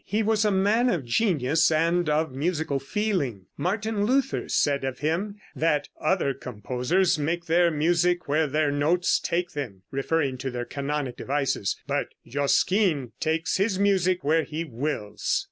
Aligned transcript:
He 0.03 0.23
was 0.23 0.43
a 0.43 0.49
man 0.49 0.89
of 0.89 1.05
genius 1.05 1.69
and 1.71 2.09
of 2.09 2.31
musical 2.33 2.79
feeling. 2.79 3.45
Martin 3.55 4.03
Luther 4.03 4.49
said 4.49 4.83
of 4.83 4.97
him 4.97 5.35
that 5.55 5.89
"Other 6.03 6.33
composers 6.33 7.19
make 7.19 7.45
their 7.45 7.69
music 7.69 8.27
where 8.27 8.47
their 8.47 8.71
notes 8.71 9.19
take 9.19 9.51
them 9.51 9.83
[referring 9.91 10.39
to 10.39 10.49
their 10.49 10.65
canonic 10.65 11.17
devices]; 11.17 11.79
but 11.85 12.15
Josquin 12.25 13.11
takes 13.19 13.57
his 13.57 13.77
music 13.77 14.23
where 14.23 14.43
he 14.43 14.63
wills." 14.63 15.39